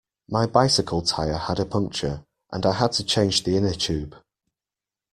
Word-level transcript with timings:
My 0.27 0.47
bicycle 0.47 1.03
tyre 1.03 1.37
had 1.37 1.59
a 1.59 1.65
puncture, 1.67 2.25
and 2.51 2.65
I 2.65 2.71
had 2.71 2.91
to 2.93 3.03
change 3.03 3.43
the 3.43 3.55
inner 3.55 3.75
tube 3.75 4.15